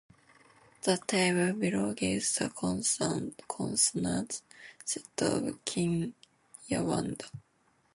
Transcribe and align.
The 0.81 0.97
table 1.05 1.53
below 1.53 1.93
gives 1.93 2.33
the 2.33 2.49
consonant 2.49 4.41
set 4.83 5.03
of 5.21 5.43
Kinyarwanda. 5.63 7.29